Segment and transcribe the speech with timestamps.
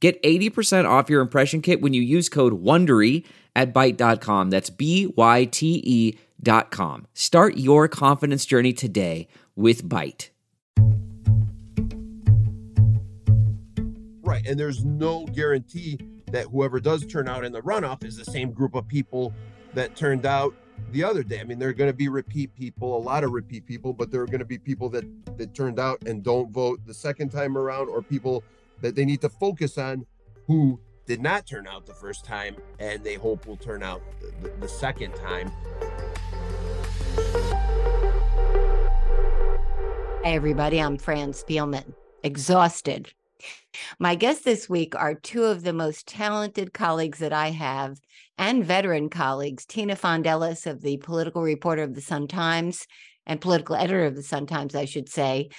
[0.00, 3.24] Get 80% off your impression kit when you use code WONDERY
[3.56, 4.50] at Byte.com.
[4.50, 7.08] That's B-Y-T-E dot com.
[7.14, 10.28] Start your confidence journey today with Byte.
[14.22, 14.46] Right.
[14.46, 15.98] And there's no guarantee
[16.30, 19.32] that whoever does turn out in the runoff is the same group of people
[19.74, 20.54] that turned out
[20.92, 21.40] the other day.
[21.40, 24.12] I mean, there are going to be repeat people, a lot of repeat people, but
[24.12, 25.04] there are going to be people that
[25.38, 28.44] that turned out and don't vote the second time around or people–
[28.80, 30.06] that they need to focus on
[30.46, 34.02] who did not turn out the first time and they hope will turn out
[34.42, 35.50] the, the, second time.
[40.22, 43.12] Hey, everybody, I'm Fran Spielman, exhausted.
[43.98, 47.98] My guests this week are two of the most talented colleagues that I have
[48.36, 52.86] and veteran colleagues Tina Sfondeles of the political reporter of the Sun Times
[53.26, 55.50] and political editor of the Sun Times, I should say,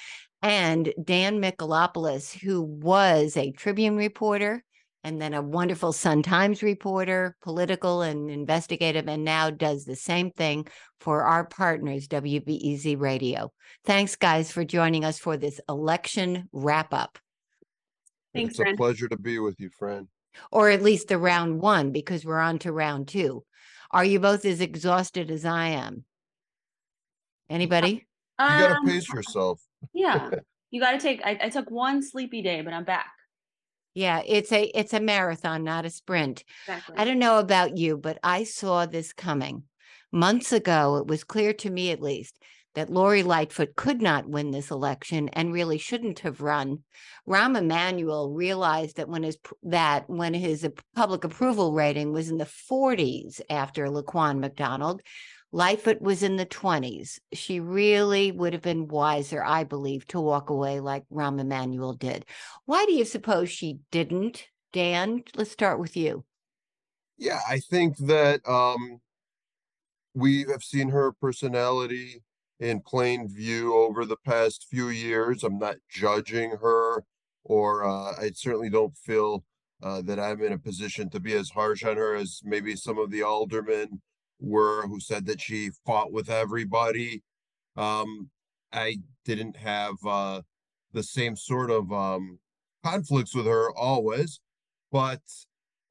[0.41, 4.63] and Dan Mihalopoulos, who was a Tribune reporter
[5.03, 10.31] and then a wonderful Sun Times reporter, political and investigative, and now does the same
[10.31, 10.67] thing
[10.99, 13.51] for our partners, WBEZ Radio.
[13.85, 17.17] Thanks, guys, for joining us for this election wrap up.
[18.33, 18.73] Thanks, it's Fran.
[18.73, 20.07] a pleasure to be with you, friend.
[20.51, 23.43] Or at least the round one, because we're on to round two.
[23.91, 26.03] Are you both as exhausted as I am?
[27.49, 28.05] Anybody?
[28.37, 29.59] You gotta Um, pace yourself.
[29.93, 30.29] Yeah,
[30.71, 31.21] you got to take.
[31.23, 33.11] I, I took one sleepy day, but I'm back.
[33.93, 36.43] Yeah, it's a it's a marathon, not a sprint.
[36.67, 36.95] Exactly.
[36.97, 39.63] I don't know about you, but I saw this coming.
[40.11, 42.37] Months ago, it was clear to me at least
[42.75, 46.79] that Lori Lightfoot could not win this election and really shouldn't have run.
[47.27, 52.45] Rahm Emanuel realized that when his that when his public approval rating was in the
[52.45, 55.01] 40s after Laquan McDonald,
[55.51, 57.19] Lightfoot was in the 20s.
[57.33, 62.25] She really would have been wiser, I believe, to walk away like Rahm Emanuel did.
[62.65, 64.45] Why do you suppose she didn't?
[64.73, 66.23] Dan, let's start with you.
[67.17, 68.99] Yeah, I think that um,
[70.13, 72.21] we have seen her personality
[72.59, 75.43] in plain view over the past few years.
[75.43, 77.03] I'm not judging her,
[77.43, 79.43] or uh, I certainly don't feel
[79.81, 82.99] uh, that I'm in a position to be as harsh on her as maybe some
[82.99, 84.01] of the aldermen
[84.39, 87.23] were who said that she fought with everybody.
[87.75, 88.29] Um,
[88.71, 90.41] I didn't have uh,
[90.93, 92.39] the same sort of um,
[92.83, 94.39] conflicts with her always,
[94.91, 95.21] but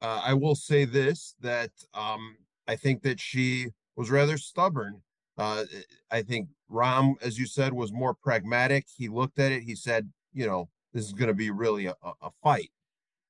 [0.00, 5.02] uh, I will say this that um, I think that she was rather stubborn.
[5.36, 5.64] Uh,
[6.10, 8.86] I think Rahm, as you said, was more pragmatic.
[8.96, 9.62] He looked at it.
[9.62, 12.70] He said, you know, this is going to be really a, a fight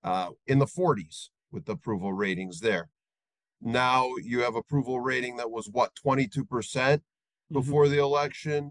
[0.04, 2.88] uh, in the 40s with the approval ratings there.
[3.60, 7.00] Now you have approval rating that was what 22%
[7.50, 7.60] Mm-hmm.
[7.60, 7.92] before mm-hmm.
[7.92, 8.70] the election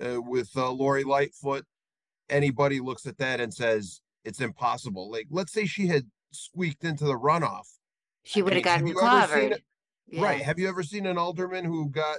[0.00, 1.64] uh, with uh, Lori Lightfoot.
[2.30, 5.10] Anybody looks at that and says it's impossible.
[5.10, 7.66] Like, let's say she had squeaked into the runoff.
[8.24, 9.62] She would have gotten covered.
[10.06, 10.24] Yeah.
[10.24, 10.42] Right.
[10.42, 12.18] Have you ever seen an alderman who got,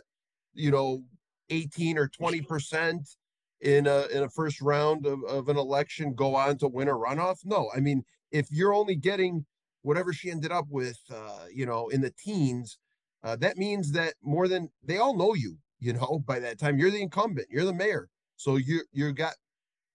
[0.53, 1.03] you know,
[1.49, 3.15] 18 or 20%
[3.61, 6.93] in a in a first round of, of an election go on to win a
[6.93, 7.39] runoff?
[7.45, 7.69] No.
[7.75, 9.45] I mean, if you're only getting
[9.81, 12.77] whatever she ended up with, uh, you know, in the teens,
[13.23, 16.77] uh, that means that more than they all know you, you know, by that time
[16.77, 18.09] you're the incumbent, you're the mayor.
[18.37, 19.33] So you you got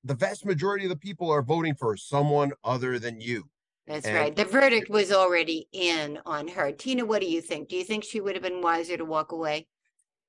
[0.04, 3.48] the vast majority of the people are voting for someone other than you.
[3.86, 4.36] That's and, right.
[4.36, 6.72] The verdict was already in on her.
[6.72, 7.68] Tina, what do you think?
[7.68, 9.66] Do you think she would have been wiser to walk away?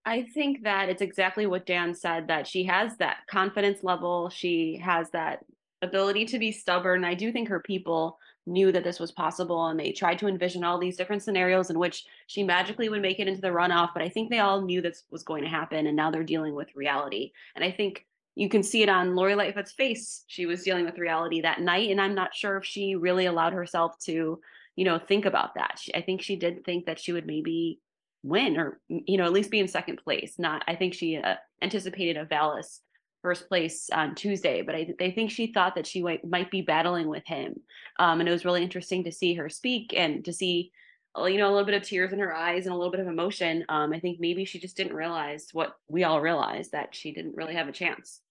[0.05, 4.29] I think that it's exactly what Dan said that she has that confidence level.
[4.29, 5.39] She has that
[5.81, 7.03] ability to be stubborn.
[7.03, 10.63] I do think her people knew that this was possible and they tried to envision
[10.63, 13.89] all these different scenarios in which she magically would make it into the runoff.
[13.93, 16.53] But I think they all knew this was going to happen and now they're dealing
[16.53, 17.31] with reality.
[17.55, 18.05] And I think
[18.35, 20.25] you can see it on Lori Lightfoot's face.
[20.27, 21.89] She was dealing with reality that night.
[21.89, 24.39] And I'm not sure if she really allowed herself to,
[24.75, 25.79] you know, think about that.
[25.81, 27.79] She, I think she did think that she would maybe
[28.23, 30.35] win or, you know, at least be in second place.
[30.37, 32.81] Not, I think she uh, anticipated a Vallas
[33.25, 36.61] first place on Tuesday, but I, I think she thought that she might, might be
[36.61, 37.55] battling with him.
[37.97, 40.71] Um, and it was really interesting to see her speak and to see,
[41.17, 42.99] uh, you know, a little bit of tears in her eyes and a little bit
[42.99, 43.65] of emotion.
[43.67, 47.35] Um, I think maybe she just didn't realize what we all realized that she didn't
[47.35, 48.21] really have a chance.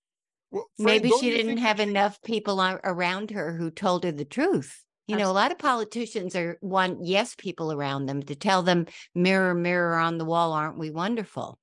[0.53, 1.83] Well, Frank, maybe she didn't have she...
[1.83, 4.85] enough people around her who told her the truth.
[5.09, 8.87] You know, a lot of politicians are want yes people around them to tell them,
[9.13, 11.59] mirror, mirror on the wall, aren't we wonderful?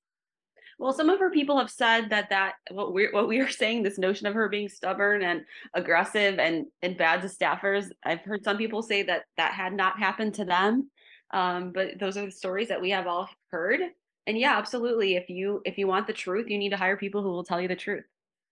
[0.81, 3.83] Well, some of her people have said that that what we're what we are saying,
[3.83, 5.45] this notion of her being stubborn and
[5.75, 7.91] aggressive and and bad to staffers.
[8.03, 10.89] I've heard some people say that that had not happened to them,
[11.29, 13.81] um, but those are the stories that we have all heard.
[14.25, 15.15] And yeah, absolutely.
[15.17, 17.61] If you if you want the truth, you need to hire people who will tell
[17.61, 18.05] you the truth.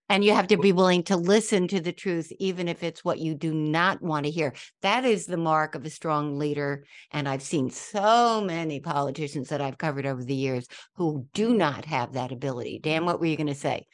[0.10, 3.20] And you have to be willing to listen to the truth, even if it's what
[3.20, 4.54] you do not want to hear.
[4.82, 6.84] That is the mark of a strong leader.
[7.12, 11.86] And I've seen so many politicians that I've covered over the years who do not
[11.86, 12.80] have that ability.
[12.80, 13.86] Dan, what were you going to say?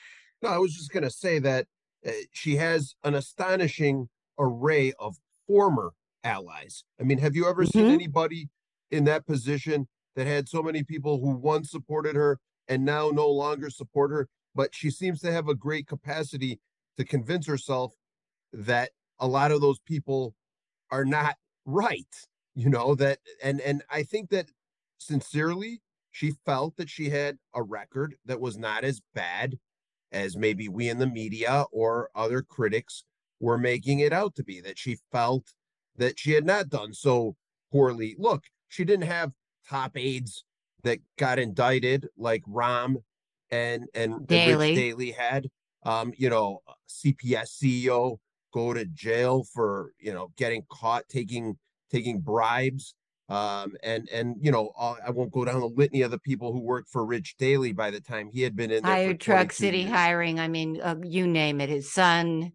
[0.42, 1.68] No, I was just going to say that
[2.06, 4.08] uh, she has an astonishing
[4.40, 6.84] array of former allies.
[7.00, 7.78] I mean, have you ever mm-hmm.
[7.78, 8.50] seen anybody
[8.92, 13.30] in that position that had so many people who once supported her and now no
[13.30, 14.28] longer support her?
[14.56, 16.60] But she seems to have a great capacity
[16.98, 17.94] to convince herself
[18.54, 20.34] that a lot of those people
[20.92, 21.36] are not
[21.66, 22.16] right
[22.54, 24.48] you know that and and i think that
[24.98, 25.81] sincerely
[26.12, 29.57] she felt that she had a record that was not as bad
[30.12, 33.04] as maybe we in the media or other critics
[33.42, 35.54] were making it out to be that she felt
[35.98, 37.36] that she had not done so
[37.72, 38.16] poorly.
[38.18, 39.34] Look she didn't have
[39.69, 40.46] top aides
[40.84, 42.96] that got indicted like Rahm
[43.52, 44.30] and and.
[44.30, 45.48] Rich Daley had.
[45.84, 48.18] Um, you know, CPS CEO
[48.56, 51.58] go to jail for you know getting caught taking
[51.92, 52.96] taking bribes.
[53.28, 56.62] Um, and and you know, I won't go down the litany of the people who
[56.62, 58.92] worked for Rich Daley by the time he had been in there.
[58.92, 59.92] Hired Truck City years.
[59.92, 60.40] hiring.
[60.40, 61.70] I mean, uh, you name it.
[61.70, 62.52] His son,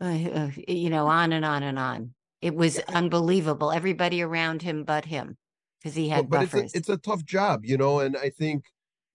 [0.00, 2.14] uh, uh, you know, on and on and on.
[2.40, 2.96] It was yeah.
[2.96, 3.72] unbelievable.
[3.72, 5.36] Everybody around him but him,
[5.80, 6.62] because he had but, but buffers.
[6.62, 8.66] It's a, it's a tough job, you know, and I think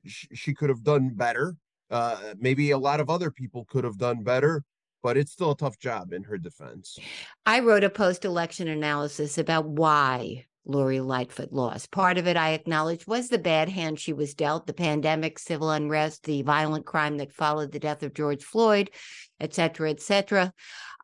[0.05, 1.55] she could have done better.
[1.89, 4.63] Uh, maybe a lot of other people could have done better,
[5.01, 6.99] but it's still a tough job in her defense.
[7.45, 11.89] I wrote a post election analysis about why Lori Lightfoot lost.
[11.89, 15.71] Part of it I acknowledge was the bad hand she was dealt, the pandemic, civil
[15.71, 18.91] unrest, the violent crime that followed the death of George Floyd,
[19.39, 20.53] et cetera, et cetera.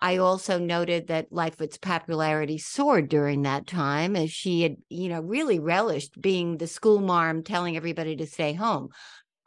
[0.02, 5.22] I also noted that Lightfoot's popularity soared during that time as she had, you know,
[5.22, 8.90] really relished being the school marm telling everybody to stay home.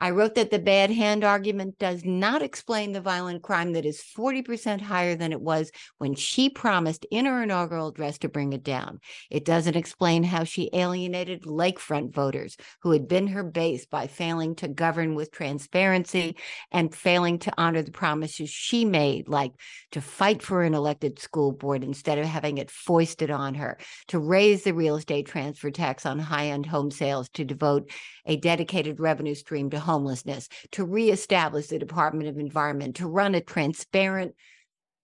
[0.01, 4.01] I wrote that the bad hand argument does not explain the violent crime that is
[4.17, 8.63] 40% higher than it was when she promised in her inaugural address to bring it
[8.63, 9.01] down.
[9.29, 14.55] It doesn't explain how she alienated lakefront voters who had been her base by failing
[14.57, 16.37] to govern with transparency
[16.71, 19.53] and failing to honor the promises she made, like
[19.91, 24.21] to fight for an elected school board instead of having it foisted on her, to
[24.21, 27.91] raise the real estate transfer tax on high end home sales, to devote
[28.27, 33.41] a dedicated revenue stream to homelessness, to reestablish the Department of Environment, to run a
[33.41, 34.35] transparent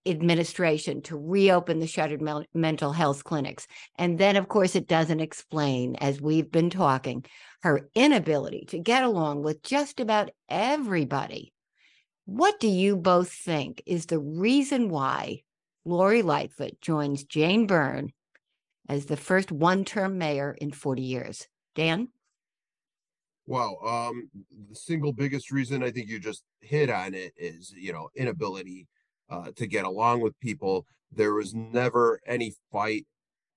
[0.05, 2.21] administration, to reopen the shuttered
[2.53, 3.65] mental health clinics.
[3.97, 7.25] And then, of course, it doesn't explain, as we've been talking,
[7.63, 11.51] her inability to get along with just about everybody.
[12.25, 15.41] What do you both think is the reason why
[15.83, 18.13] Lori Lightfoot joins Jane Byrne
[18.87, 21.47] as the first one term mayor in 40 years?
[21.73, 22.09] Dan?
[23.47, 23.77] Wow.
[23.85, 24.29] Um,
[24.69, 28.87] the single biggest reason I think you just hit on it is, you know, inability
[29.29, 30.85] uh, to get along with people.
[31.11, 33.05] There was never any fight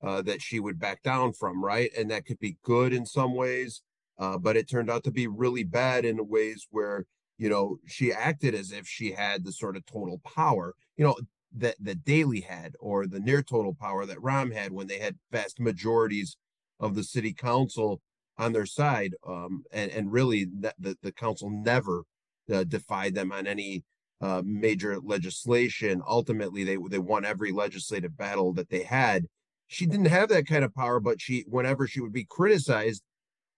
[0.03, 1.91] uh, that she would back down from, right?
[1.97, 3.83] And that could be good in some ways,
[4.19, 7.07] uh, but it turned out to be really bad in the ways where,
[7.39, 11.17] you know, she acted as if she had the sort of total power, you know,
[11.57, 15.17] that that Daley had or the near total power that Rahm had when they had
[15.33, 16.37] vast majorities
[16.79, 18.03] of the city council
[18.39, 19.15] on their side.
[19.27, 22.05] Um, and, and really, the, the, council never
[22.53, 23.85] uh, defied them on any
[24.21, 26.03] uh, major legislation.
[26.07, 29.27] Ultimately, they they won every legislative battle that they had.
[29.67, 33.03] She didn't have that kind of power, but she, whenever she would be criticized,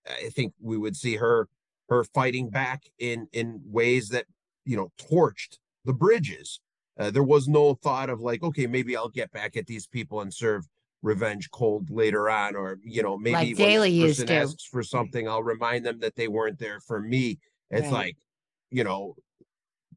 [0.07, 1.49] I think we would see her
[1.89, 4.27] her fighting back in in ways that
[4.65, 6.61] you know torched the bridges.
[6.99, 10.21] Uh, there was no thought of like, okay, maybe I'll get back at these people
[10.21, 10.67] and serve
[11.03, 13.57] revenge cold later on, or you know, maybe like
[13.91, 14.35] used to.
[14.35, 17.39] asks for something, I'll remind them that they weren't there for me.
[17.71, 17.93] It's right.
[17.93, 18.17] like,
[18.71, 19.15] you know,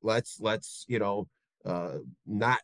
[0.02, 1.28] let's let's you know,
[1.66, 2.62] uh, not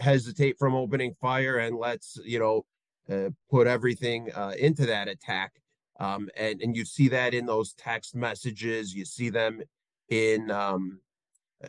[0.00, 2.64] hesitate from opening fire, and let's you know,
[3.10, 5.52] uh, put everything uh, into that attack.
[5.98, 9.60] Um, and and you see that in those text messages, you see them
[10.08, 11.00] in um,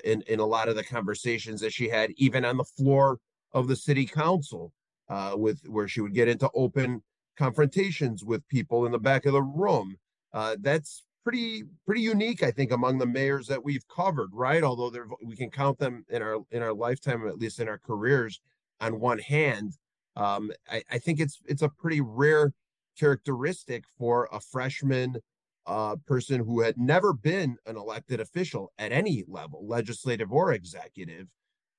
[0.03, 3.17] in in a lot of the conversations that she had, even on the floor
[3.53, 4.71] of the city council
[5.11, 7.03] uh, with where she would get into open
[7.37, 9.97] confrontations with people in the back of the room.
[10.33, 14.63] Uh, that's pretty pretty unique, I think, among the mayors that we've covered, right?
[14.63, 14.91] Although
[15.23, 18.39] we can count them in our in our lifetime, at least in our careers,
[18.79, 19.73] on one hand.
[20.15, 22.53] Um, I, I think it's it's a pretty rare
[22.97, 25.17] characteristic for a freshman
[25.65, 31.27] uh, person who had never been an elected official at any level, legislative or executive,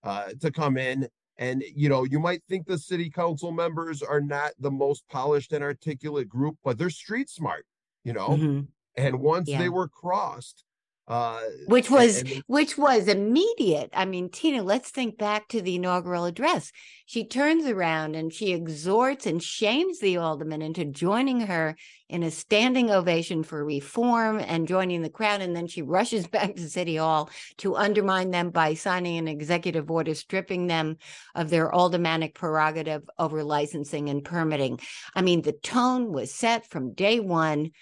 [0.05, 1.09] uh, to come in.
[1.39, 5.53] And, you know, you might think the city council members are not the most polished
[5.53, 7.67] and articulate group, but they're street smart,
[8.05, 8.29] you know?
[8.31, 8.61] Mm-hmm.
[8.97, 9.59] And once yeah.
[9.59, 10.65] they were crossed,
[11.09, 13.91] uh, which was and, which was immediate.
[13.93, 16.71] I mean, Tina, let's think back to the inaugural address.
[17.07, 21.77] She turns around and she exhorts and shames the aldermen into joining her
[22.09, 25.41] in a standing ovation for reform and joining the crowd.
[25.41, 29.91] And then she rushes back to City Hall to undermine them by signing an executive
[29.91, 30.99] order stripping them
[31.35, 34.79] of their aldermanic prerogative over licensing and permitting.
[35.17, 37.73] I mean, the tone was set from day one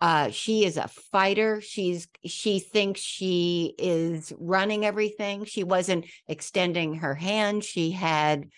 [0.00, 1.60] uh she is a fighter.
[1.60, 5.44] She's she thinks she is running everything.
[5.44, 7.64] She wasn't extending her hand.
[7.64, 8.48] She had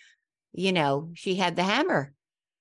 [0.53, 2.13] you know she had the hammer.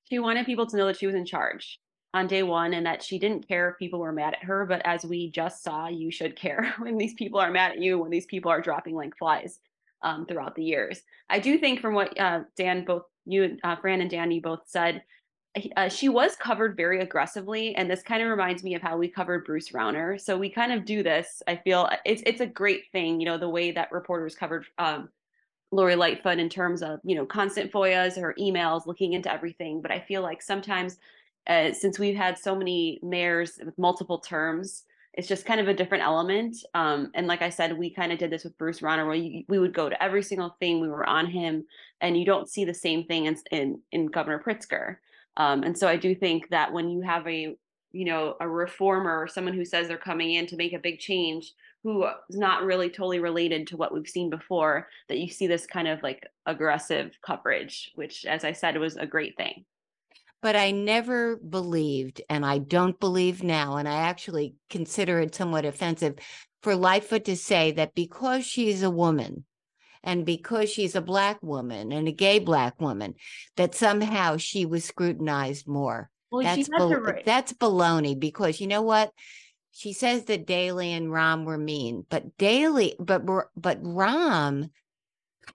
[0.08, 1.78] She wanted people to know that she was in charge
[2.12, 4.84] on day one and that she didn't care if people were mad at her but
[4.84, 8.10] as we just saw you should care when these people are mad at you when
[8.10, 9.60] these people are dropping like flies
[10.02, 11.00] um, throughout the years.
[11.28, 14.60] I do think from what uh, dan both you uh, fran and dan you both
[14.66, 15.02] said
[15.76, 19.09] uh, she was covered very aggressively, and this kind of reminds me of how we
[19.09, 20.21] covered Bruce Rauner.
[20.21, 21.42] So we kind of do this.
[21.49, 24.66] I feel uh, it's it's a great thing, you know, the way that reporters covered
[24.78, 25.09] um,
[25.73, 29.83] Lori Lightfoot in terms of you know constant FOIAs, her emails, looking into everything.
[29.83, 30.99] But I feel like sometimes,
[31.49, 35.75] uh, since we've had so many mayors with multiple terms, it's just kind of a
[35.75, 36.59] different element.
[36.75, 39.42] Um, and like I said, we kind of did this with Bruce Rauner, where you,
[39.49, 40.80] we would go to every single thing.
[40.80, 41.66] We were on him,
[42.00, 44.99] and you don't see the same thing in in, in Governor Pritzker.
[45.37, 47.56] Um, and so I do think that when you have a,
[47.92, 50.99] you know, a reformer or someone who says they're coming in to make a big
[50.99, 55.46] change, who is not really totally related to what we've seen before, that you see
[55.46, 59.64] this kind of like aggressive coverage, which, as I said, was a great thing.
[60.42, 65.66] But I never believed, and I don't believe now, and I actually consider it somewhat
[65.66, 66.16] offensive
[66.62, 69.44] for Lightfoot to say that because she's a woman,
[70.02, 73.14] and because she's a black woman and a gay black woman,
[73.57, 76.11] that somehow she was scrutinized more.
[76.30, 77.25] Well, that's right.
[77.25, 79.12] that's baloney because you know what?
[79.73, 83.25] She says that Daley and Rahm were mean, but Daley, but
[83.57, 84.71] but Rahm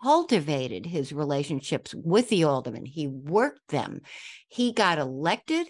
[0.02, 2.86] cultivated his relationships with the aldermen.
[2.86, 4.02] He worked them.
[4.48, 5.68] He got elected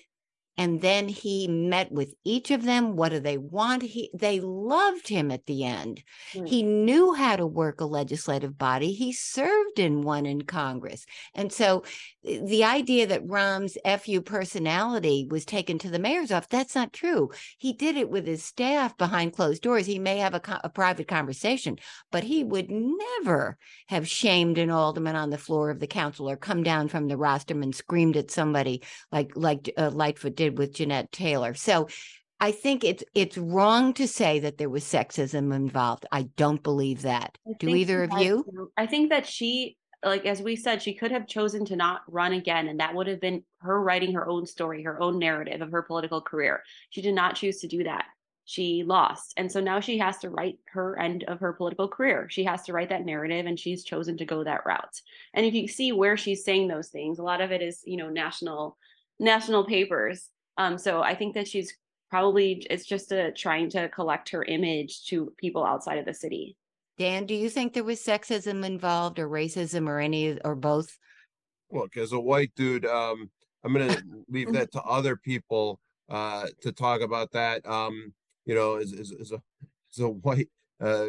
[0.58, 3.82] and then he met with each of them what do they want?
[3.82, 6.04] He they loved him at the end.
[6.34, 6.48] Mm.
[6.48, 8.94] he knew how to work a legislative body.
[8.94, 11.06] He served in one in congress.
[11.34, 11.84] And so
[12.24, 17.32] the idea that Rahm's fu personality was taken to the mayor's office that's not true.
[17.58, 19.86] He did it with his staff behind closed doors.
[19.86, 21.78] He may have a, a private conversation
[22.12, 23.58] but he would never
[23.88, 27.18] have shamed an alderman on the floor of the council or come down from the
[27.18, 28.82] rostrum and screamed at somebody
[29.12, 31.54] like like uh, lightfoot did did with Jeanette Taylor.
[31.54, 31.88] So
[32.40, 36.06] I think it's it's wrong to say that there was sexism involved.
[36.12, 37.38] I don't believe that.
[37.48, 38.72] I Do either of you?
[38.78, 42.34] I think that she like as we said she could have chosen to not run
[42.34, 45.72] again and that would have been her writing her own story, her own narrative of
[45.72, 46.62] her political career.
[46.90, 48.06] She did not choose to do that.
[48.48, 49.34] She lost.
[49.38, 52.28] And so now she has to write her end of her political career.
[52.30, 55.02] She has to write that narrative and she's chosen to go that route.
[55.34, 57.98] And if you see where she's saying those things, a lot of it is, you
[57.98, 58.78] know, national
[59.20, 61.78] national papers um, so I think that she's
[62.10, 66.56] probably it's just a trying to collect her image to people outside of the city.
[66.98, 70.98] Dan, do you think there was sexism involved or racism or any or both?
[71.72, 73.30] Look, as a white dude, um,
[73.64, 73.98] I'm gonna
[74.30, 77.68] leave that to other people uh, to talk about that.
[77.68, 78.14] Um,
[78.46, 79.42] you know, as, as, as a
[79.94, 81.08] as a white uh,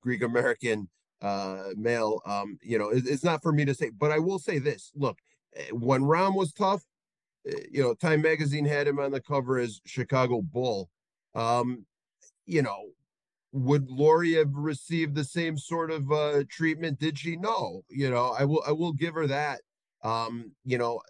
[0.00, 0.88] Greek American
[1.22, 4.38] uh, male, um, you know, it, it's not for me to say, but I will
[4.38, 5.18] say this: look,
[5.54, 6.82] eh, when Rahm was tough,
[7.70, 10.88] you know, Time Magazine had him on the cover as Chicago Bull.
[11.34, 11.86] Um,
[12.46, 12.90] you know,
[13.52, 16.98] would Lori have received the same sort of uh, treatment?
[16.98, 17.36] Did she?
[17.36, 17.82] No.
[17.88, 18.62] You know, I will.
[18.66, 19.60] I will give her that.
[20.02, 21.00] Um, you know,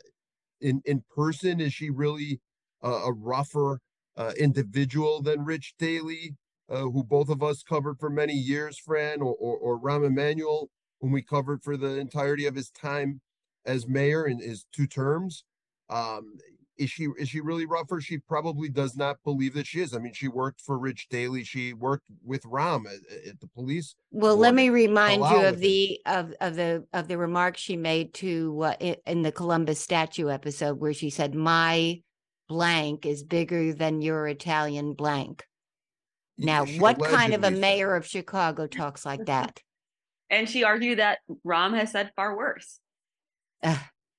[0.61, 2.41] in in person, is she really
[2.83, 3.81] a, a rougher
[4.17, 6.37] uh, individual than Rich Daley,
[6.69, 10.71] uh, who both of us covered for many years, Fran, or or, or Rahm Emanuel,
[11.01, 13.21] whom we covered for the entirety of his time
[13.67, 15.45] as mayor in his two terms?
[15.91, 16.35] Um,
[16.79, 18.01] is she is she really rougher?
[18.01, 19.95] She probably does not believe that she is.
[19.95, 21.45] I mean, she worked for Rich Daley.
[21.45, 23.97] She worked with Rahm at, at the police.
[24.13, 28.15] Well, let me remind you of the of of the of the remarks she made
[28.15, 32.01] to uh, in the Columbus statue episode where she said, "My
[32.49, 35.45] blank is bigger than your Italian blank."
[36.39, 39.61] Now, she what kind of a mayor of Chicago talks like that?
[40.31, 42.79] And she argued that Rahm has said far worse.
[43.63, 43.77] Uh,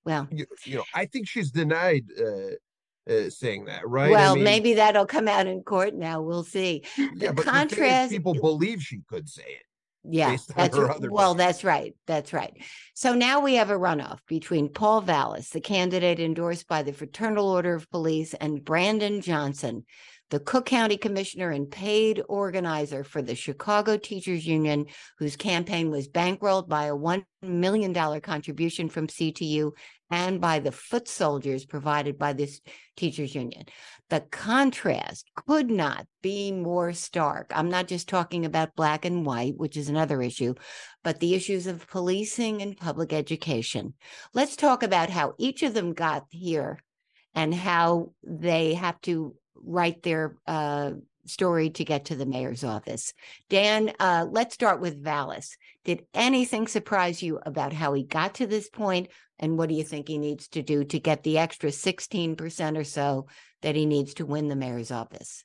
[0.09, 4.09] Well, you, you know, I think she's denied uh, uh, saying that, right?
[4.09, 6.21] well, I mean, maybe that'll come out in court now.
[6.21, 6.83] We'll see.
[6.97, 9.63] yeah, the the is, contrast- people believe she could say it.
[10.03, 11.93] Yeah, that's her r- other well, that's right.
[12.07, 12.53] That's right.
[12.95, 17.47] So now we have a runoff between Paul Vallas, the candidate endorsed by the Fraternal
[17.47, 19.85] Order of Police, and Brandon Johnson,
[20.29, 24.86] the Cook County Commissioner and paid organizer for the Chicago Teachers Union,
[25.17, 29.71] whose campaign was bankrolled by a $1 million contribution from CTU
[30.12, 32.62] and by the foot soldiers provided by this
[32.98, 33.65] teachers union.
[34.09, 37.51] The contrast could not be more stark.
[37.53, 40.55] I'm not just talking about black and white, which is another issue,
[41.03, 43.93] but the issues of policing and public education.
[44.33, 46.79] Let's talk about how each of them got here
[47.36, 50.91] and how they have to write their uh,
[51.25, 53.13] story to get to the mayor's office.
[53.49, 55.55] Dan, uh, let's start with Vallas.
[55.85, 59.83] Did anything surprise you about how he got to this point, and what do you
[59.83, 63.27] think he needs to do to get the extra 16% or so
[63.61, 65.43] that he needs to win the mayor's office?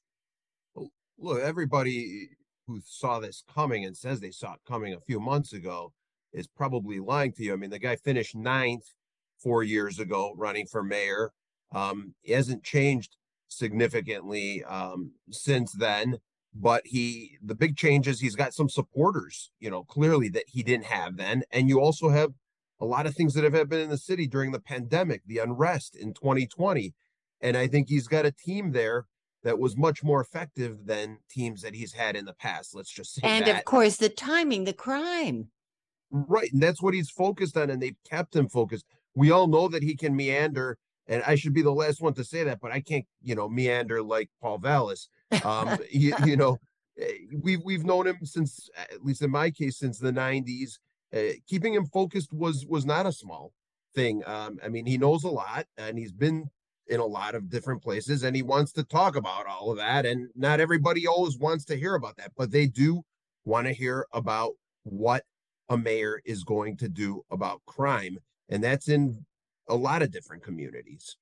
[1.19, 2.29] Look, everybody
[2.67, 5.93] who saw this coming and says they saw it coming a few months ago
[6.33, 7.53] is probably lying to you.
[7.53, 8.85] I mean, the guy finished ninth
[9.39, 11.33] four years ago running for mayor.
[11.73, 13.17] Um, he hasn't changed
[13.55, 16.19] significantly um, since then,
[16.55, 20.63] but he the big change is he's got some supporters, you know, clearly that he
[20.63, 21.43] didn't have then.
[21.51, 22.33] And you also have
[22.81, 25.97] a lot of things that have happened in the city during the pandemic, the unrest
[25.97, 26.95] in 2020.
[27.41, 29.07] And I think he's got a team there
[29.43, 32.75] that was much more effective than teams that he's had in the past.
[32.75, 33.59] Let's just say And that.
[33.59, 35.49] of course, the timing, the crime.
[36.11, 36.53] Right.
[36.53, 38.87] And that's what he's focused on, and they've kept him focused.
[39.15, 42.25] We all know that he can meander, and I should be the last one to
[42.25, 45.09] say that, but I can't, you know, meander like Paul Vallas.
[45.45, 46.59] Um, you, you know,
[46.99, 50.79] eh, we've we've known him since, at least in my case, since the '90s.
[51.15, 53.53] Uh, keeping him focused was was not a small
[53.95, 54.23] thing.
[54.27, 56.51] Um, I mean, he knows a lot, and he's been
[56.89, 60.07] in a lot of different places, and he wants to talk about all of that.
[60.07, 63.03] And not everybody always wants to hear about that, but they do
[63.45, 65.25] want to hear about what
[65.69, 68.19] a mayor is going to do about crime.
[68.49, 69.25] And that's in
[69.69, 71.17] a lot of different communities.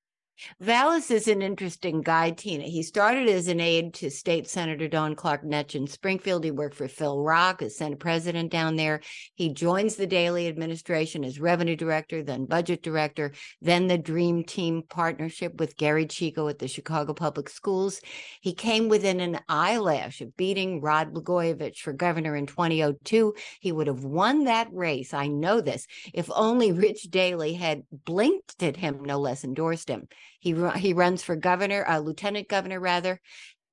[0.61, 2.65] Vallas is an interesting guy, Tina.
[2.65, 6.45] He started as an aide to State Senator Dawn Clark Netsch in Springfield.
[6.45, 9.01] He worked for Phil Rock as Senate President down there.
[9.35, 14.83] He joins the Daley administration as revenue director, then budget director, then the Dream Team
[14.89, 18.01] partnership with Gery Chico at the Chicago Public Schools.
[18.41, 23.35] He came within an eyelash of beating Rod Blagojevich for governor in 2002.
[23.61, 25.15] He would have won that race.
[25.15, 30.09] I know this if only Rich Daley had blinked at him, no less endorsed him.
[30.41, 33.21] He he runs for governor, uh, lieutenant governor rather,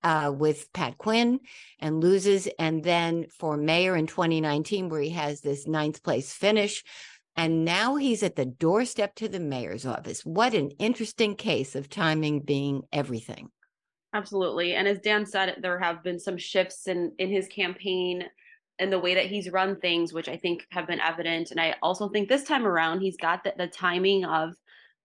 [0.04, 1.40] uh, with Pat Quinn,
[1.80, 6.84] and loses, and then for mayor in 2019, where he has this ninth place finish.
[7.36, 10.26] And now he's at the doorstep to the mayor's office.
[10.26, 13.50] What an interesting case of timing being everything.
[14.14, 14.74] Absolutely.
[14.74, 18.26] And as Dan said, there have been some shifts in in his campaign
[18.80, 21.52] and the way that he's run things, which I think have been evident.
[21.52, 24.56] And I also think this time around, he's got the, the timing of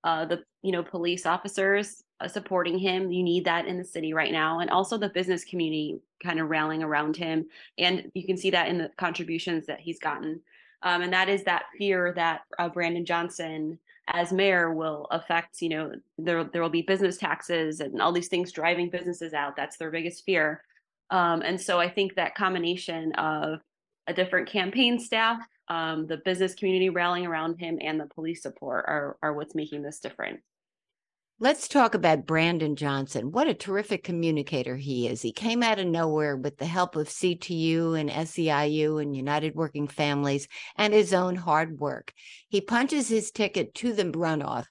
[0.05, 3.11] uh, the you know police officers uh, supporting him.
[3.11, 6.49] You need that in the city right now, and also the business community kind of
[6.49, 7.47] rallying around him.
[7.79, 10.41] And you can see that in the contributions that he's gotten.
[10.83, 15.69] Um, and that is that fear that uh, Brandon Johnson as mayor will affect you
[15.71, 19.79] know there there will be business taxes and all these things driving businesses out that's
[19.79, 20.63] their biggest fear
[21.11, 23.61] um, and so i think that combination of
[24.07, 25.39] a different campaign staff
[25.69, 29.83] um, the business community rallying around him and the police support are are what's making
[29.83, 30.41] this different
[31.41, 33.33] Let's talk about Brandon Johnson.
[33.33, 35.21] What a terrific communicator he is.
[35.21, 39.89] He came out of nowhere with the help of CTU and SEIU and United Working
[39.89, 40.47] Families
[40.77, 42.13] and his own hard work.
[42.49, 44.67] He punches his ticket to the runoff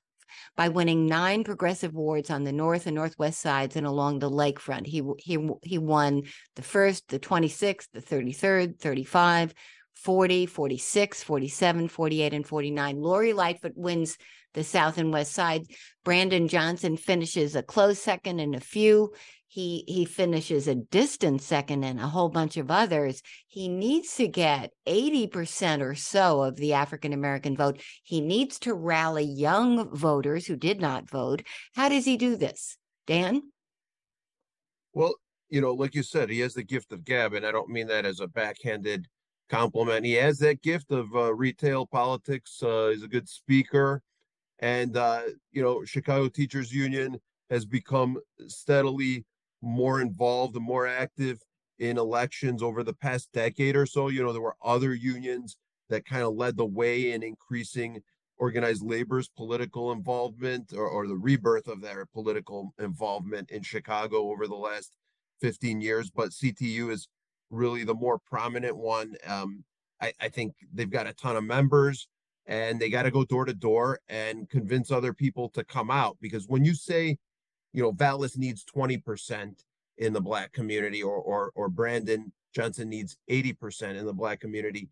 [0.55, 4.87] by winning nine progressive wards on the north and northwest sides and along the lakefront.
[4.87, 6.23] He he he won
[6.55, 9.53] the first, the 26th, the 33rd, 35,
[9.95, 13.01] 40, 46, 47, 48 and 49.
[13.01, 14.17] Lori Lightfoot wins
[14.53, 15.63] the south and west side.
[16.03, 19.13] Brandon Johnson finishes a close second and a few.
[19.47, 23.21] He he finishes a distant second and a whole bunch of others.
[23.45, 27.79] He needs to get 80% or so of the African American vote.
[28.01, 31.43] He needs to rally young voters who did not vote.
[31.75, 32.77] How does he do this?
[33.05, 33.43] Dan?
[34.93, 35.13] Well,
[35.49, 37.85] you know, like you said, he has the gift of gab, and I don't mean
[37.87, 39.07] that as a backhanded
[39.49, 40.05] compliment.
[40.05, 42.61] He has that gift of uh, retail politics.
[42.61, 44.01] Uh, he's a good speaker.
[44.59, 49.25] And, uh, you know, Chicago Teachers Union has become steadily
[49.61, 51.39] more involved and more active
[51.79, 54.07] in elections over the past decade or so.
[54.07, 55.57] You know, there were other unions
[55.89, 58.01] that kind of led the way in increasing
[58.37, 64.47] organized labor's political involvement or, or the rebirth of their political involvement in Chicago over
[64.47, 64.95] the last
[65.41, 67.07] 15 years, but CTU is
[67.53, 69.15] really the more prominent one.
[69.25, 69.63] Um,
[70.01, 72.07] I, I think they've got a ton of members
[72.45, 76.17] and they got to go door to door and convince other people to come out
[76.19, 77.17] because when you say,
[77.71, 79.53] you know, Vallas needs 20%
[79.97, 84.89] in the black community or or or Brandon Johnson needs 80% in the black community,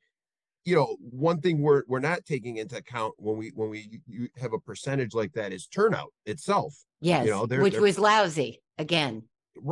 [0.66, 4.02] you know, one thing we're we're not taking into account when we when we
[4.40, 6.76] have a percentage like that is turnout itself.
[7.02, 9.24] Yes, you know, they're, which they're, was lousy again,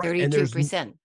[0.02, 0.95] thirty-two percent.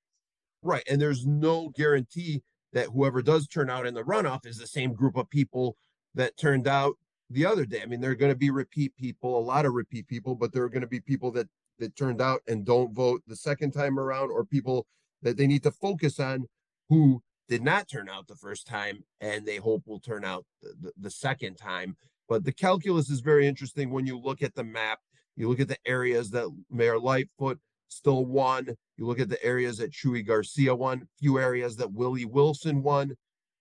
[0.65, 4.67] Right, and there's no guarantee that whoever does turn out in the runoff is the
[4.67, 5.77] same group of people
[6.15, 6.95] that turned out
[7.31, 7.83] the other day.
[7.83, 10.53] I mean, there are going to be repeat people, a lot of repeat people, but
[10.53, 11.49] there are going to be people that
[11.79, 14.87] that turned out and don't vote the second time around, or people
[15.23, 16.47] that they need to focus on
[16.89, 20.75] who did not turn out the first time and they hope will turn out the,
[20.81, 21.97] the, the, second time.
[22.29, 25.01] But the calculus is very interesting when you look at the map.
[25.37, 27.59] You look at the areas that Mayor Lightfoot
[27.95, 28.69] still won.
[28.97, 33.17] You look at the areas that Chuy Garcia won, few areas that Willie Wilson won.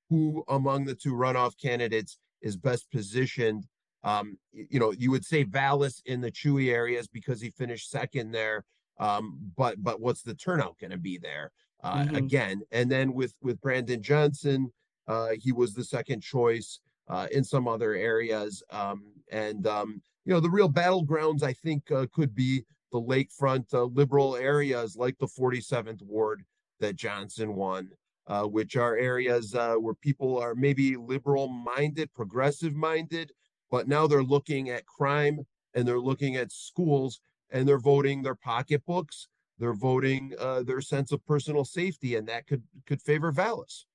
[0.10, 3.66] Who among the two runoff candidates is best positioned?
[4.04, 8.32] Um, you know, you would say Vallas in the Chuy areas because he finished second
[8.32, 8.66] there.
[9.00, 11.52] Um, but but what's the turnout going to be there?
[11.84, 12.16] uh, mm-hmm.
[12.16, 12.62] again.
[12.72, 14.72] And then with with Brandon Johnson,
[15.08, 18.64] uh, he was the second choice uh, in some other areas.
[18.72, 22.64] Um, and um, you know, the real battlegrounds I think uh, could be
[22.94, 26.44] the lakefront uh, liberal areas like the 47th ward
[26.80, 27.90] that Johnson won.
[28.26, 33.34] Uh, which are areas where people are maybe liberal minded, progressive minded,
[33.70, 35.42] but now they're looking at crime
[35.74, 37.20] and they're looking at schools
[37.52, 39.28] and they're voting their pocketbooks
[39.60, 43.86] they're voting uh, their sense of personal safety, and that could could favor Vallas.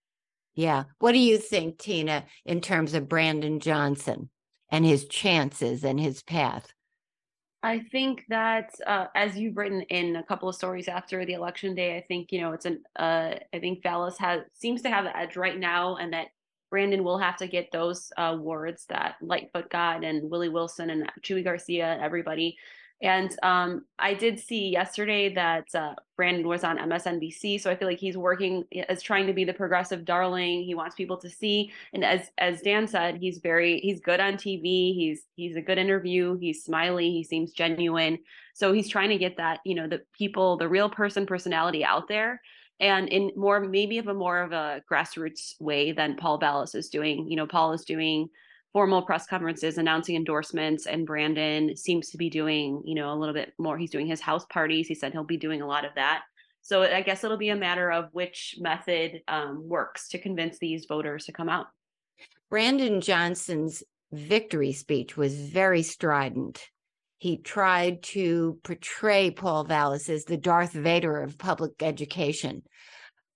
[0.54, 0.84] Yeah.
[0.98, 4.30] What do you think, Tina, in terms of Brandon Johnson
[4.70, 6.72] and his chances and his path?
[7.62, 11.74] I think that uh, as you've written in a couple of stories after the election
[11.74, 12.82] day, I think you know it's an.
[12.96, 16.28] Uh, I think Vallas has seems to have the edge right now, and that
[16.70, 21.10] Brandon will have to get those uh, wards that Lightfoot got and Willie Wilson and
[21.22, 22.56] Chuy Garcia, and everybody
[23.00, 27.86] and um, I did see yesterday that uh, Brandon was on MSNBC, so I feel
[27.86, 30.64] like he's working as trying to be the progressive darling.
[30.64, 34.34] He wants people to see, and as as Dan said, he's very he's good on
[34.34, 34.96] TV.
[34.96, 36.36] He's he's a good interview.
[36.38, 37.12] He's smiley.
[37.12, 38.18] He seems genuine.
[38.54, 42.08] So he's trying to get that you know the people, the real person personality out
[42.08, 42.40] there,
[42.80, 46.88] and in more maybe of a more of a grassroots way than Paul Vallas is
[46.88, 47.30] doing.
[47.30, 48.28] You know, Paul is doing
[48.72, 53.34] formal press conferences announcing endorsements and brandon seems to be doing you know a little
[53.34, 53.78] bit more.
[53.78, 54.88] He's doing his house parties.
[54.88, 56.22] He said he'll be doing a lot of that.
[56.62, 60.86] So i guess it'll be a matter of which method um, works to convince these
[60.86, 61.66] voters to come out.
[62.50, 66.68] Brandon johnson's victory speech was very strident.
[67.18, 72.62] He tried to portray paul vallas as the darth vader of public education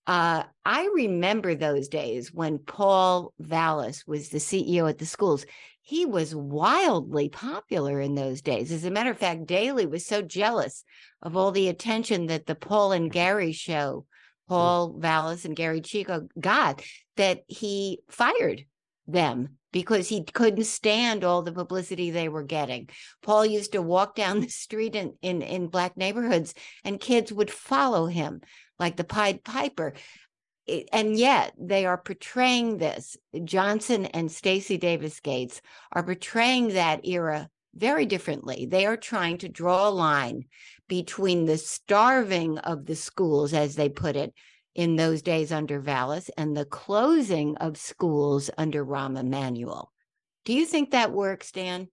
[0.06, 5.44] uh, I remember those days when Paul Vallas was the CEO at the schools.
[5.80, 8.72] He was wildly popular in those days.
[8.72, 10.84] As a matter of fact, Daley was so jealous
[11.22, 14.06] of all the attention that the Paul and Gary show,
[14.48, 16.82] Paul Vallas and Gery Chico got,
[17.16, 18.64] that he fired
[19.06, 22.88] them because he couldn't stand all the publicity they were getting.
[23.22, 27.50] Paul used to walk down the street in, in, in black neighborhoods and kids would
[27.50, 28.42] follow him
[28.82, 29.94] like the Pied Piper.
[30.92, 33.16] And yet they are portraying this.
[33.44, 38.66] Johnson and Stacy Davis Gates are portraying that era very differently.
[38.66, 40.44] They are trying to draw a line
[40.88, 44.34] between the starving of the schools, as they put it,
[44.74, 49.92] in those days under Vallas and the closing of schools under Rahm Emanuel.
[50.44, 51.88] Do you think that works, Dan?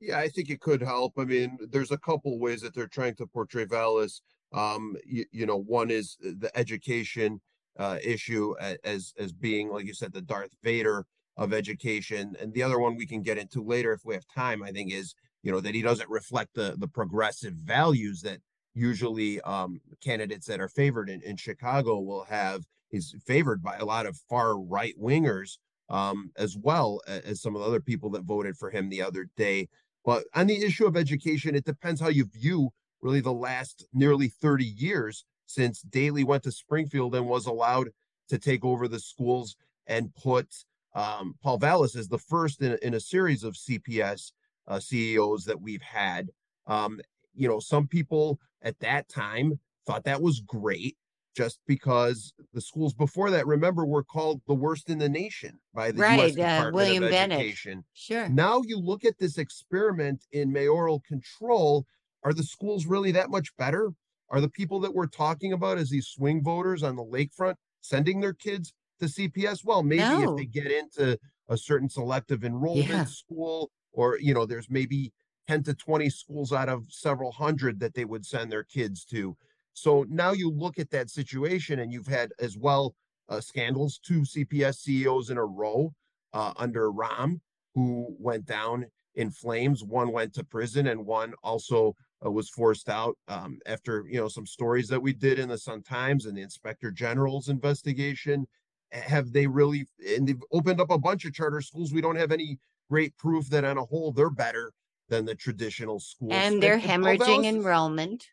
[0.00, 1.12] Yeah, I think it could help.
[1.18, 4.22] I mean, there's a couple ways that they're trying to portray Vallas.
[4.52, 7.40] Um, you, you know, one is the education
[7.78, 12.62] uh, issue as as being, like you said, the Darth Vader of education, and the
[12.62, 14.62] other one we can get into later if we have time.
[14.62, 18.38] I think is you know that he doesn't reflect the the progressive values that
[18.74, 22.64] usually um, candidates that are favored in, in Chicago will have.
[22.88, 25.58] He's favored by a lot of far right wingers
[25.90, 29.26] um, as well as some of the other people that voted for him the other
[29.36, 29.68] day.
[30.04, 32.70] But on the issue of education, it depends how you view
[33.02, 37.90] really the last nearly 30 years since Daley went to Springfield and was allowed
[38.28, 40.54] to take over the schools and put
[40.94, 44.32] um, Paul Vallas as the first in, in a series of CPS
[44.68, 46.28] uh, CEOs that we've had.
[46.66, 47.00] Um,
[47.34, 50.96] you know, some people at that time thought that was great.
[51.34, 55.90] just because the schools before that, remember, were called the worst in the nation by
[55.90, 56.32] the Right, U.S.
[56.32, 57.38] uh, Department William of Bennett.
[57.38, 57.84] Education.
[57.94, 58.28] Sure.
[58.28, 61.86] Now you look at this experiment in mayoral control.
[62.22, 63.92] Are the schools really that much better?
[64.28, 68.20] Are the people that we're talking about as these swing voters on the lakefront sending
[68.20, 69.64] their kids to CPS?
[69.64, 70.22] Well, maybe No.
[70.22, 73.04] if they get into a certain selective enrollment Yeah.
[73.06, 75.12] school, or you know, there's maybe
[75.48, 79.36] 10 to 20 schools out of several hundred that they would send their kids to.
[79.72, 82.94] So now you look at that situation, and you've had as well
[83.28, 85.92] uh, scandals, two CPS CEOs in a row
[86.32, 87.40] uh, under Rahm,
[87.74, 89.82] who went down in flames.
[89.82, 94.28] One went to prison, and one also uh, was forced out um, after you know
[94.28, 98.46] some stories that we did in the Sun Times and the Inspector General's investigation.
[98.92, 99.86] Have they really?
[100.16, 101.92] And they've opened up a bunch of charter schools.
[101.92, 102.58] We don't have any
[102.90, 104.72] great proof that on a whole they're better
[105.08, 106.32] than the traditional schools.
[106.34, 108.26] And they're Paul hemorrhaging is- enrollment.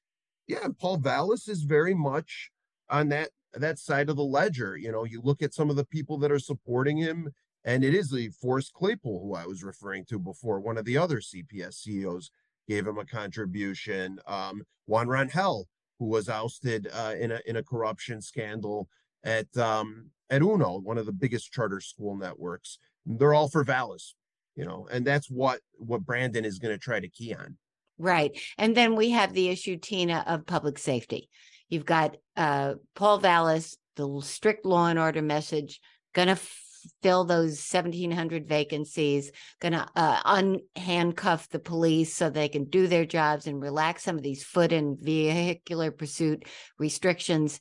[0.47, 2.51] yeah, and Paul Vallas is very much
[2.89, 4.75] on that that side of the ledger.
[4.77, 7.31] You know, you look at some of the people that are supporting him,
[7.63, 10.59] and it is the Forrest Claypool who I was referring to before.
[10.59, 12.31] One of the other CPS CEOs
[12.67, 14.19] gave him a contribution.
[14.27, 15.65] Um, Juan Rangel,
[15.99, 18.87] who was ousted uh, in a in a corruption scandal
[19.23, 22.79] at um, at Uno, one of the biggest charter school networks.
[23.05, 24.15] They're all for Vallas,
[24.55, 27.57] you know, and that's what what Brandon is going to try to key on.
[27.97, 28.39] Right.
[28.57, 31.29] And then we have the issue, Tina, of public safety.
[31.69, 35.81] You've got uh, Paul Vallas, the strict law and order message,
[36.13, 36.39] going to
[37.01, 43.05] fill those 1,700 vacancies, going to uh, unhandcuff the police so they can do their
[43.05, 46.45] jobs and relax some of these foot and vehicular pursuit
[46.77, 47.59] restrictions.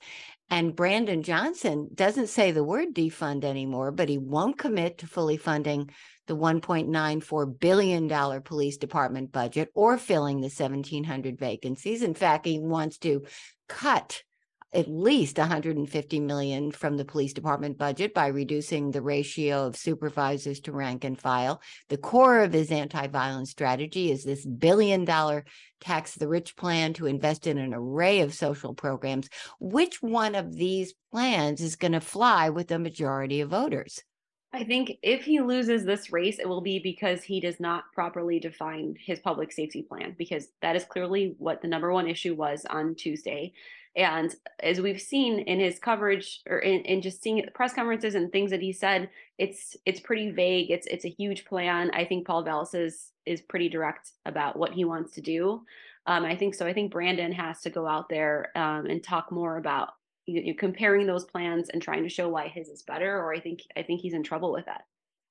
[0.49, 5.37] And Brandon Johnson doesn't say the word defund anymore, but he won't commit to fully
[5.37, 5.91] funding
[6.27, 12.03] the $1.94 billion police department budget or filling the 1,700 vacancies.
[12.03, 13.25] In fact, he wants to
[13.69, 14.23] cut
[14.73, 20.61] at least 150 million from the police department budget by reducing the ratio of supervisors
[20.61, 21.61] to rank and file.
[21.89, 25.45] The core of his anti-violence strategy is this billion dollar
[25.81, 29.29] tax the rich plan to invest in an array of social programs.
[29.61, 34.03] Which one of these plans is going to fly with the majority of voters?
[34.53, 38.41] I think if he loses this race, it will be because he does not properly
[38.41, 42.65] define his public safety plan, because that is clearly what the number one issue was
[42.65, 43.53] on Tuesday.
[43.97, 48.31] And as we've seen in his coverage or in, in just seeing press conferences and
[48.31, 50.71] things that he said, it's it's pretty vague.
[50.71, 51.91] It's it's a huge plan.
[51.95, 55.63] I think Paul Vallas is is pretty direct about what he wants to do.
[56.07, 56.67] Um, I think so.
[56.67, 59.89] I think Brandon has to go out there um, and talk more about
[60.27, 63.19] you, you comparing those plans and trying to show why his is better.
[63.19, 64.83] Or I think I think he's in trouble with that.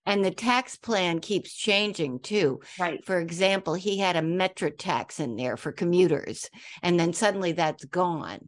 [0.07, 2.61] And the tax plan keeps changing too.
[2.79, 3.03] Right.
[3.05, 6.49] For example, he had a metro tax in there for commuters,
[6.81, 8.47] and then suddenly that's gone.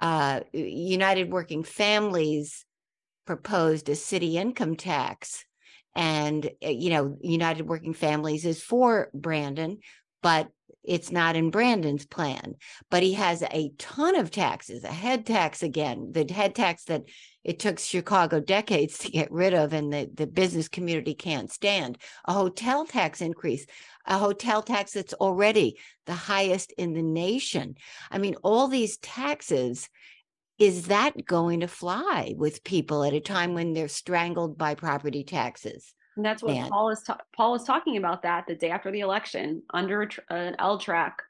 [0.00, 2.64] Uh, United Working Families
[3.26, 5.44] proposed a city income tax.
[5.94, 9.78] And, uh, you know, United Working Families is for Brandon,
[10.22, 10.48] but
[10.84, 12.54] it's not in Brandon's plan.
[12.90, 17.02] But he has a ton of taxes, a head tax again, the head tax that
[17.48, 21.96] it took Chicago decades to get rid of and the, the business community can't stand,
[22.26, 23.64] a hotel tax increase,
[24.04, 27.74] a hotel tax that's already the highest in the nation.
[28.10, 29.88] I mean, all these taxes,
[30.58, 35.24] is that going to fly with people at a time when they're strangled by property
[35.24, 35.94] taxes?
[36.16, 36.68] And that's what Man.
[36.68, 40.08] Paul is ta- Paul is talking about that the day after the election under a
[40.08, 41.22] tr- an L track.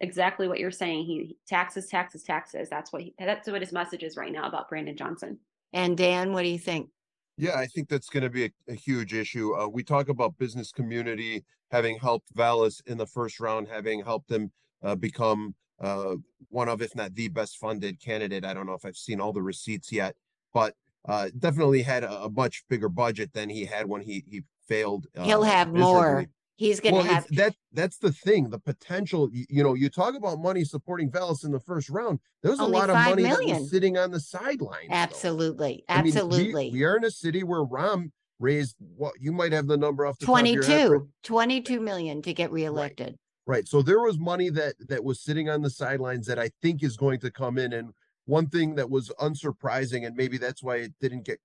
[0.00, 1.04] Exactly what you're saying.
[1.04, 2.68] He taxes, taxes, taxes.
[2.68, 5.38] That's what he, that's what his message is right now about Brandon Johnson.
[5.72, 6.90] And Dan, what do you think?
[7.36, 9.54] Yeah, I think that's going to be a, a huge issue.
[9.54, 14.30] Uh, we talk about business community having helped Vallis in the first round, having helped
[14.30, 14.50] him
[14.82, 16.16] uh, become uh,
[16.48, 18.44] one of, if not the best funded candidate.
[18.44, 20.16] I don't know if I've seen all the receipts yet,
[20.52, 20.74] but
[21.08, 25.06] uh, definitely had a, a much bigger budget than he had when he he failed.
[25.16, 26.26] Uh, He'll have more.
[26.60, 28.50] He's going to Well, have that that's the thing.
[28.50, 29.30] The potential.
[29.32, 32.20] You, you know, you talk about money supporting Vallis in the first round.
[32.42, 33.60] there's a lot of money that million.
[33.60, 34.88] was sitting on the sidelines.
[34.90, 34.94] though.
[34.94, 36.70] absolutely, I mean, we- absolutely.
[36.70, 40.18] we, are in a city where Rahm raised what you might have the number off
[40.18, 43.16] the top of your head, 22, 22 million to get reelected.
[43.46, 43.66] Right.
[43.66, 46.98] So there was money that that was sitting on the sidelines that I think is
[46.98, 47.72] going to come in.
[47.72, 47.94] And
[48.26, 51.40] one thing that was unsurprising, and maybe that's why it didn't get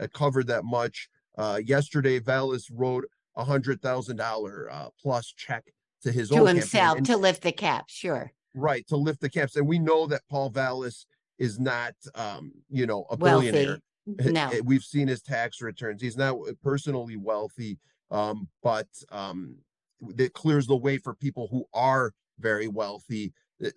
[0.00, 1.10] uh, covered that much.
[1.36, 3.04] Uh, yesterday, Vallis wrote
[3.36, 5.64] a hundred thousand dollar uh, plus check
[6.02, 7.86] to his to himself And- to lift the cap.
[7.88, 8.30] Sure.
[8.54, 9.56] right to lift the caps.
[9.56, 11.06] And we know that Paul Vallas
[11.38, 13.50] is not, um, you know, a Wealthy.
[13.50, 13.78] billionaire.
[14.06, 14.50] No.
[14.50, 16.00] Eh, We've seen his tax returns.
[16.02, 17.78] He's not personally wealthy,
[18.10, 19.56] um, but um,
[20.14, 23.32] that clears the way for people who are very wealthy.
[23.64, 23.70] Eh,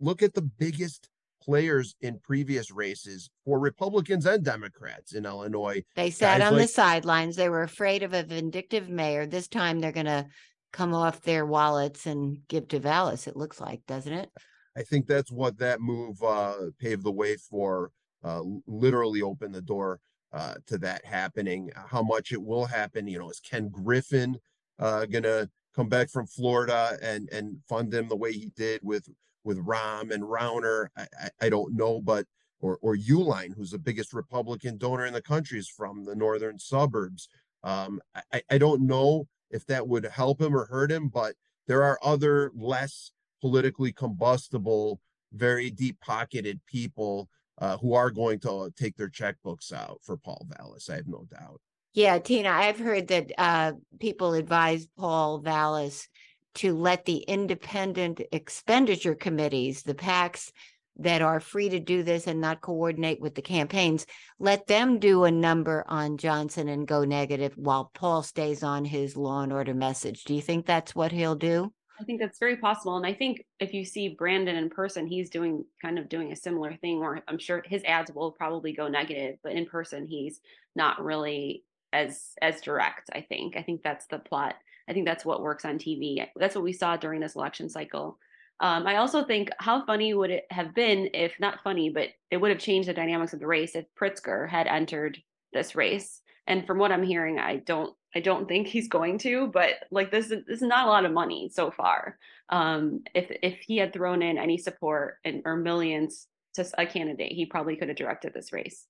[0.00, 1.08] Look at the biggest
[1.42, 5.82] players in previous races for Republicans and Democrats in Illinois.
[5.96, 7.36] They sat on like, the sidelines.
[7.36, 9.26] They were afraid of a vindictive mayor.
[9.26, 10.26] This time they're going to
[10.72, 14.30] come off their wallets and give to Vallas, it looks like, doesn't it?
[14.76, 17.90] I think that's what that move uh, paved the way for,
[18.24, 20.00] uh, literally opened the door
[20.32, 21.70] uh, to that happening.
[21.74, 24.38] How much it will happen, you know, is Ken Griffin
[24.78, 28.80] uh, going to come back from Florida and and fund him the way he did
[28.82, 29.06] with
[29.44, 30.88] with Rahm and Rauner?
[30.96, 32.26] I, I, I don't know, but
[32.60, 36.58] or or Uihlein, who's the biggest Republican donor in the country, is from the northern
[36.58, 37.28] suburbs.
[37.64, 38.00] Um,
[38.32, 41.34] I, I don't know if that would help him or hurt him, but
[41.66, 45.00] there are other less politically combustible,
[45.32, 47.28] very deep pocketed people
[47.58, 50.88] uh, who are going to take their checkbooks out for Paul Vallas.
[50.88, 51.60] I have no doubt.
[51.94, 56.08] Yeah, Tina, I've heard that uh, people advise Paul Vallas
[56.54, 60.50] to let the independent expenditure committees, the PACs
[60.96, 64.06] that are free to do this and not coordinate with the campaigns,
[64.38, 69.16] let them do a number on Johnson and go negative while Paul stays on his
[69.16, 70.24] law and order message.
[70.24, 71.72] Do you think that's what he'll do?
[72.00, 72.96] I think that's very possible.
[72.96, 76.36] And I think if you see Brandon in person, he's doing kind of doing a
[76.36, 80.40] similar thing where I'm sure his ads will probably go negative, but in person, he's
[80.74, 83.56] not really as as direct, I think.
[83.56, 84.56] I think that's the plot.
[84.88, 86.26] I think that's what works on TV.
[86.36, 88.18] That's what we saw during this election cycle.
[88.60, 92.36] Um, I also think how funny would it have been if not funny, but it
[92.36, 95.18] would have changed the dynamics of the race if Pritzker had entered
[95.52, 96.22] this race.
[96.46, 100.10] And from what I'm hearing, I don't I don't think he's going to, but like
[100.10, 102.18] this is this is not a lot of money so far.
[102.50, 107.32] Um, if if he had thrown in any support and or millions to a candidate,
[107.32, 108.86] he probably could have directed this race.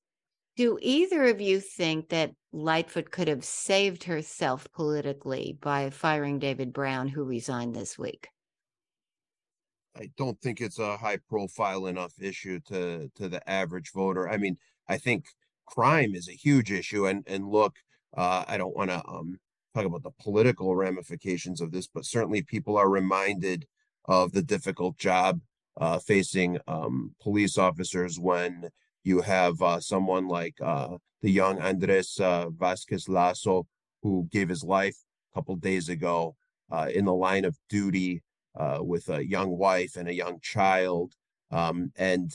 [0.56, 6.72] Do either of you think that Lightfoot could have saved herself politically by firing David
[6.72, 8.28] Brown, who resigned this week?
[9.96, 14.28] I don't think it's a high profile enough issue to to the average voter.
[14.28, 15.26] I mean, I think
[15.66, 17.76] crime is a huge issue, and and look,
[18.16, 19.38] uh, I don't want to um,
[19.74, 23.66] talk about the political ramifications of this, but certainly people are reminded
[24.06, 25.40] of the difficult job
[25.78, 28.70] uh, facing um, police officers when
[29.04, 33.66] you have uh, someone like uh, the young Andres uh, Vasquez Lasso,
[34.02, 34.96] who gave his life
[35.32, 36.34] a couple days ago
[36.70, 38.22] uh, in the line of duty
[38.56, 41.14] uh, with a young wife and a young child.
[41.50, 42.32] Um, and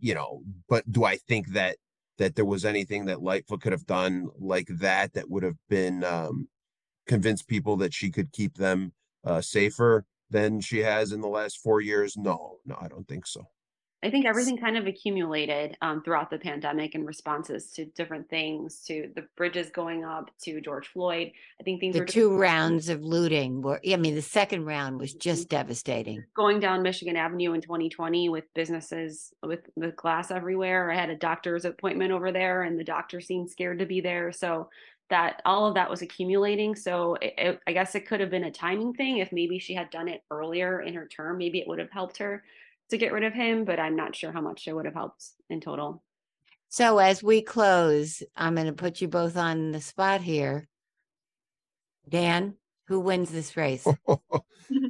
[0.00, 1.76] you know, but do I think that
[2.18, 6.04] that there was anything that Lightfoot could have done like that that would have been
[6.04, 6.48] um,
[7.06, 8.92] convinced people that she could keep them
[9.24, 12.16] uh, safer than she has in the last four years?
[12.16, 13.48] No, no, I don't think so.
[14.04, 18.82] I think everything kind of accumulated um, throughout the pandemic and responses to different things,
[18.86, 21.30] to the bridges going up, to George Floyd.
[21.60, 23.80] I think things the two rounds of looting were.
[23.88, 26.24] I mean, the second round was just devastating.
[26.34, 30.90] Going down Michigan Avenue in 2020 with businesses with the glass everywhere.
[30.90, 34.32] I had a doctor's appointment over there, and the doctor seemed scared to be there.
[34.32, 34.68] So
[35.10, 36.74] that all of that was accumulating.
[36.74, 39.18] So it, it, I guess it could have been a timing thing.
[39.18, 42.16] If maybe she had done it earlier in her term, maybe it would have helped
[42.16, 42.42] her
[42.92, 45.24] to get rid of him, but I'm not sure how much it would have helped
[45.48, 46.02] in total.
[46.68, 50.68] So as we close, I'm going to put you both on the spot here.
[52.08, 52.54] Dan,
[52.88, 53.86] who wins this race?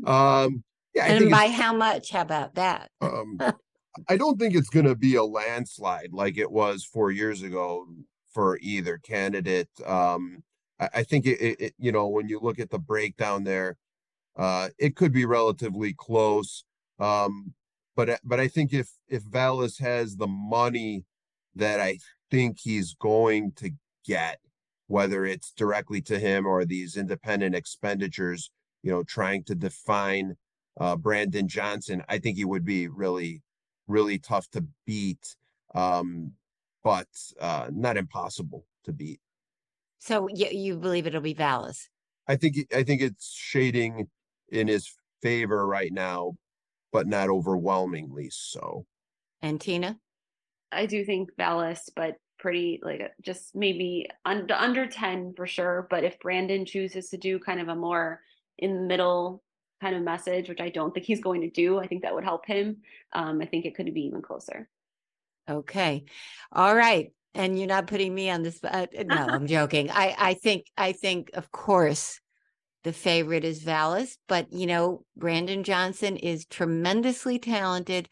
[0.05, 2.11] um, yeah, and by how much?
[2.11, 2.91] How about that?
[3.01, 3.39] um,
[4.09, 7.87] I don't think it's going to be a landslide like it was four years ago
[8.33, 9.69] for either candidate.
[9.85, 10.43] Um,
[10.81, 13.77] I, I think it, it, it, you know, when you look at the breakdown there,
[14.37, 16.65] uh, it could be relatively close.
[16.99, 17.53] Um,
[17.97, 21.05] but uh, but I think if if Vallas has the money
[21.55, 21.99] that I
[22.31, 23.71] think he's going to
[24.07, 24.39] get,
[24.87, 28.51] whether it's directly to him or these independent expenditures,
[28.83, 30.37] you know, trying to define
[30.81, 33.43] uh, Brandon Johnson, I think he would be really,
[33.87, 35.37] really tough to beat,
[35.75, 36.33] um,
[36.83, 37.09] but
[37.41, 39.21] uh, not impossible to beat.
[39.99, 41.89] So you, you believe it'll be Vallas?
[42.27, 44.09] I think I think it's shading
[44.51, 46.33] in his favor right now,
[46.93, 48.87] but not overwhelmingly so.
[49.41, 49.99] And Tina?
[50.71, 55.87] I do think Vallas, but pretty like just maybe under, under 10 for sure.
[55.91, 58.21] But if Brandon chooses to do kind of a more
[58.59, 59.43] in the middle
[59.81, 62.25] kind of message, which I don't think he's going to do, I think that would
[62.25, 62.79] help him.
[63.13, 64.69] Um, I think it could be even closer.
[65.49, 66.05] Okay.
[66.53, 67.13] All right.
[67.35, 68.91] And you're not putting me on the spot.
[69.07, 69.91] No, I'm joking.
[69.91, 72.21] I, I think, I think, of course,
[72.85, 78.09] the favorite is Vallas, but you know, Brandon Johnson is tremendously talented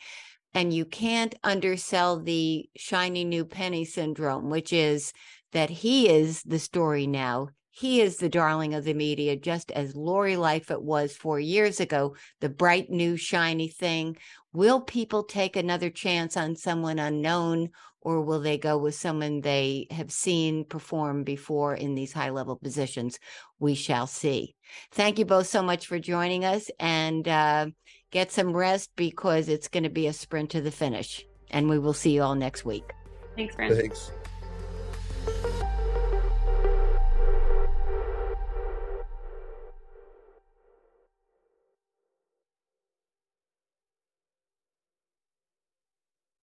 [0.54, 5.12] and you can't undersell the shiny new penny syndrome, which is
[5.52, 7.48] that he is the story now.
[7.70, 12.16] He is the darling of the media, just as Lori Lightfoot was four years ago,
[12.40, 14.16] the bright, new, shiny thing.
[14.52, 17.70] Will people take another chance on someone unknown,
[18.02, 22.56] or will they go with someone they have seen perform before in these high level
[22.56, 23.18] positions?
[23.58, 24.54] We shall see.
[24.92, 27.66] Thank you both so much for joining us and uh,
[28.10, 31.26] get some rest because it's going to be a sprint to the finish.
[31.50, 32.92] And we will see you all next week.
[33.36, 33.74] Thanks, Fran.
[33.74, 34.12] Thanks.